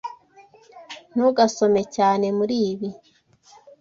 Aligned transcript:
Ntugasome 1.13 1.81
cyane 1.95 2.25
muribi. 2.37 2.89